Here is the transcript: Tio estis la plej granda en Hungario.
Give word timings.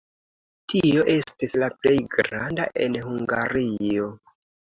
Tio 0.71 1.03
estis 1.15 1.53
la 1.65 1.69
plej 1.83 1.99
granda 2.17 2.67
en 2.87 2.97
Hungario. 3.11 4.09